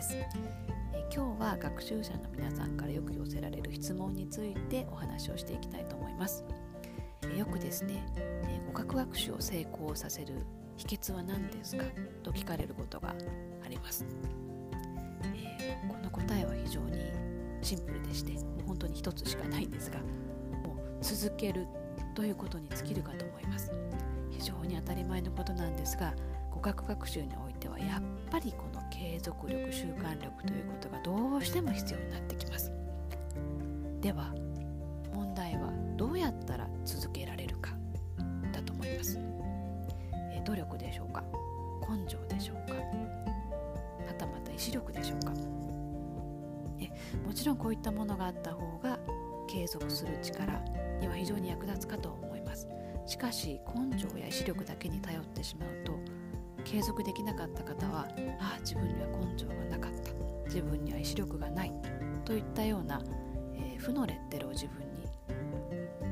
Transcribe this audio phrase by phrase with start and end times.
[0.00, 0.26] です、え
[1.14, 6.42] 今日は学習者の皆さんからよく寄せられる質問についてお話をしていきたいと思います、
[7.30, 10.36] えよくですね、え語学学習を成功させる
[10.78, 11.84] 秘訣は何ですか？
[12.22, 13.14] と聞かれることが
[13.62, 14.06] あります、
[15.34, 16.96] えこの答えは非常に
[17.60, 21.66] シンプルでしてもう本当に一つしかないんですがもう続ける
[22.14, 23.70] ということに尽きるかと思います。
[24.30, 26.14] 非常に当たり前のことなんですが
[26.50, 28.69] 語学学習においてはやっぱりこの
[29.00, 32.70] 継続力習慣力ということがどうしても必要になってきます。
[34.02, 34.34] では
[35.14, 37.72] 問題はどうやったら続けられるか
[38.52, 39.18] だと思います。
[40.34, 41.24] え努力でしょうか？
[41.88, 42.74] 根性でしょうか？
[42.74, 45.32] はたまた意志力でしょうか？
[46.78, 46.90] え
[47.26, 48.98] もちろんこういったものがあった方が
[49.48, 50.62] 継続する力
[51.00, 52.68] には非常に役立つかと思います。
[53.06, 55.94] しかし根性や意志力だけに頼ってしまうと
[56.70, 58.06] 継続できなかった方は
[58.38, 60.12] ああ自分には根性がなかった。
[60.44, 61.72] 自分には意志力がない。
[62.24, 63.02] といったような、
[63.56, 65.08] えー、負のレッテルを自分に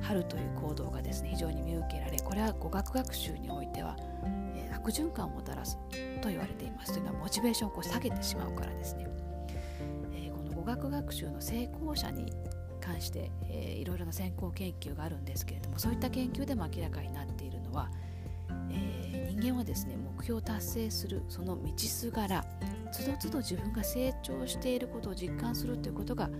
[0.00, 3.96] 貼るという行動がですね非常に見受けられこれは語学学習においては、
[4.54, 5.76] えー、悪循環をもたらす
[6.22, 6.92] と言われています。
[6.92, 9.06] というのはモチベーションをこう下げてしまうからですね、
[10.14, 12.32] えー、この語学学習の成功者に
[12.80, 17.55] 関して、えー、いろいろな先行研究があるんですけれどもそういった研究でも明らかになっている、
[19.36, 22.44] 人間はですね目標を達成するその道すがら
[22.90, 26.30] つどつど自分が成長していることを実感するということが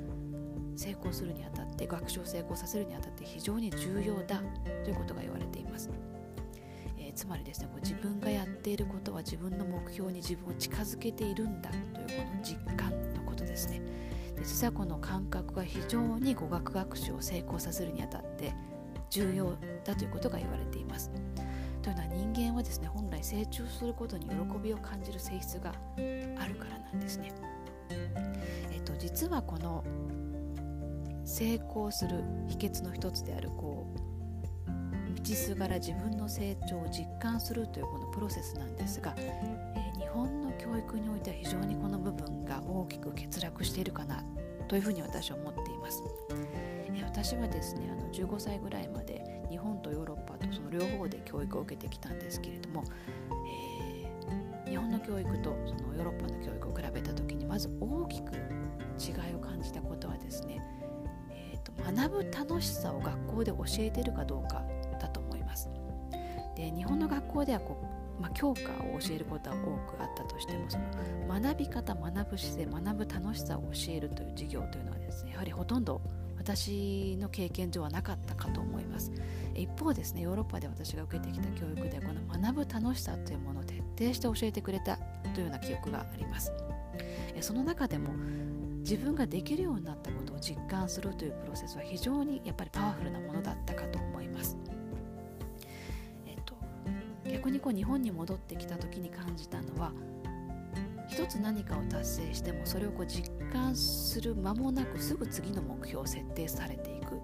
[0.76, 4.40] 成功するにあたって学習を成功させるにあたって非常に重要だ
[4.84, 5.90] ということが言われています、
[6.98, 13.82] えー、つまりですねこう自分がやっていることは自分の目標に自分を近づけているんだというこの実感のことですね
[14.36, 18.54] で実はこの感覚が非常に語学学習を成功させるにあたって
[19.10, 21.10] 重要だということが言われています。
[21.86, 27.32] というのは人間はですね本来成長することに喜びを感じる性質があるからなんですね。
[28.72, 29.84] えっと、実はこの
[31.24, 33.86] 成功する秘訣の一つであるこ
[34.66, 44.24] う道すがら自分の成長を実感するというこのプロセスなんですが、えー、日本の教育においては非常にこの部分が大きく欠落しているかな
[44.66, 46.02] というふうに私は思っています。
[46.32, 46.76] えー
[47.16, 50.15] 私はですねあの15歳ぐらいまで日本とヨーロッパ
[50.78, 52.84] 両方で教育を受けてきたんですけれども、
[54.64, 60.60] えー、日本の教育とそのヨーロッパの教育を比べた時にまず大きく違いを感じたことはですね、
[61.30, 64.62] えーと、学ぶ楽しさを学校で教えてるかどうか
[65.00, 65.68] だと思います。
[66.54, 68.60] で日本の学校ではこうまあ、教科
[68.94, 69.58] を教えることは多
[69.94, 70.84] くあったとしてもその
[71.40, 76.00] 学び方学ぶ姿勢学ぶ楽しさを教えるという授業というのはですねやはりほとんど
[76.46, 79.10] 私の経験上はなかったかと思います。
[79.56, 84.96] 一方ですねヨーロッパで私が受けてきた教育でこの学ぶ楽しさというものを徹底して教えてくれた
[85.34, 86.52] というような記憶があります。
[87.40, 88.10] その中でも
[88.78, 94.56] 自分ができるようになったことを実感するというプロセスは非常にやっぱりパワフルなものだったかと思います。
[96.26, 96.54] えっと
[97.28, 99.92] 逆にこう日本に戻ってきた時に感じたのは
[101.16, 107.18] 一つ何かを達成してもそれをこう実感する間もなくすぐ次の目標を設定されていく。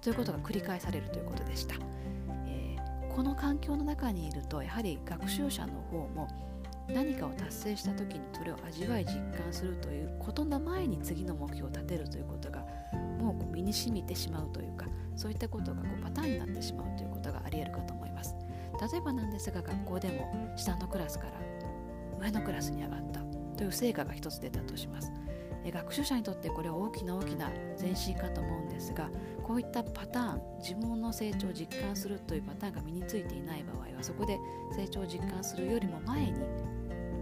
[0.00, 1.74] ということが繰り返されるということでした、
[2.46, 6.28] えー、この環境の中にいるとやはり学習者の方も
[6.88, 12.60] 何かを達成した時にそれを味わい実感するということの前に次の目標を立てるということが
[13.18, 14.86] もうこう身に染みてしまうというか
[15.16, 18.34] そういったことがこうパターンになってしまうということがありえるかと思います。
[18.92, 21.32] 例えばなんですが学校でも下のクラスから
[22.24, 23.20] 上のクラスに上がった
[23.56, 25.12] という成果が一つ出たとします。
[25.72, 29.08] 学習者にとってこれは大きな大きな前進かと思うんですが
[29.42, 34.38] こういったパターン自分の成長を実感するというパターンが身についていない場合はそこで
[34.76, 36.34] 成長を実感するよりも前に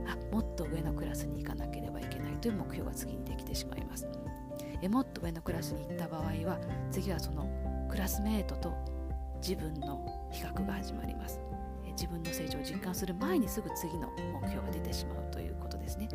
[0.08, 4.08] あもっと上のクラスに行かなければいけないという目標が次にできてしまいます。
[4.82, 6.58] えもっと上のクラスに行った場合は
[6.90, 7.48] 次はその
[7.88, 8.74] クラスメートと
[9.40, 11.38] 自分の比較が始まります。
[11.92, 16.08] 自分の成長を実感する前にすぐ次の目標が出てしまうということですね、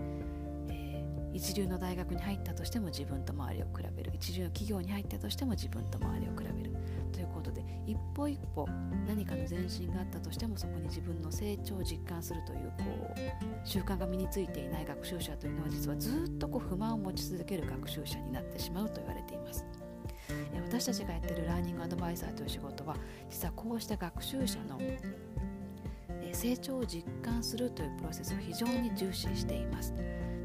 [0.69, 4.12] えー、一流の大学に入ったとしても自分と周りを比べる。
[4.13, 6.77] 一流の企業に入ったとしても自分と周りを比べる。
[7.12, 8.68] ということで一歩一歩
[9.07, 12.83] 何かの前進があったとしてもそこに自分の成長を実感するというこ
[13.15, 19.65] う習慣が身についていない学習者というのは実はずっとこう不満を持ち続ける学習者になってしまうと言われています。
[20.65, 22.97] 私たちがやっているラーニングアドバイザーという仕事は
[23.29, 24.77] 実はこうした学習者の
[26.38, 29.92] 成長を実感するというプロセスを非常に重視しています。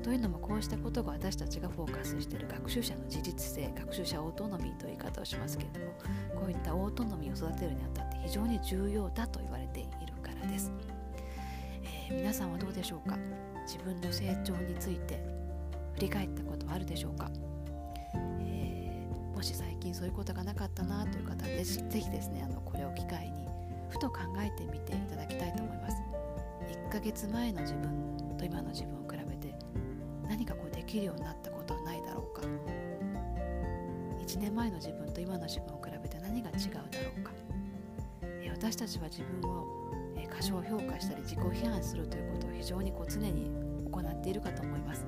[0.03, 5.93] というのもこうしたことが私たちがフォーカスしている学習者の自律性学習者オートノミーという言い方をしますけれども
[6.41, 9.89] こういったオートノミーを育てるにあたって非常に重要だと言われている
[10.23, 10.73] からです、
[12.09, 13.17] えー、皆さんはどうでしょうか？
[13.65, 15.23] 自分の成長について
[15.95, 17.31] 振り返ったことはあるでしょうか、
[18.41, 23.47] えー、もし最近そういうことがなかったなという方はぜぜひですねあのこれを機会に
[23.93, 25.97] ふと考えてみていただきたいと思います。
[26.87, 29.55] 1ヶ月前の自分と今の自分を比べて
[30.27, 32.43] 何かこうできるようになったことはないだろうか。
[34.19, 36.87] 1年前の自分と今の自分を比べて何が違うだろ
[37.19, 37.33] うか。
[38.51, 39.67] 私たちは自分を
[40.33, 43.51] 過小評価したり自己批判するということを非常にこう常に
[43.91, 45.05] 行っているかと思います。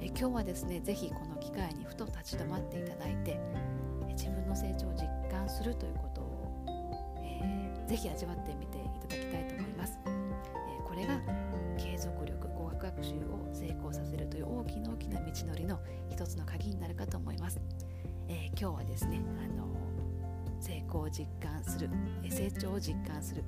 [0.00, 3.38] え今日はですねぜひこの機会にふと立ち止まっていただいて
[4.16, 6.13] 自分の成長を実感するということを、えー、
[7.94, 11.16] ぜひ味わってみていただきたいと思います、えー、これが
[11.78, 15.78] 継続力語学学習を成功させるという大きな大きな道のりの
[16.10, 17.60] 一つの鍵になるかと思います、
[18.26, 19.68] えー、今日はですねあの
[20.60, 21.88] 成功を実感する
[22.24, 23.44] え成長を実感する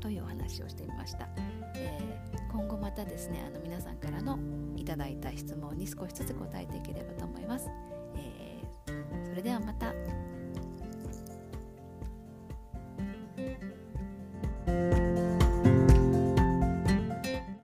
[0.00, 1.28] というお話をしてみました、
[1.74, 4.38] えー、今後またですねあの皆さんからの
[4.78, 7.68] いただいた質問に少しずつ答えていければと思います、
[8.16, 9.92] えー、それではまた。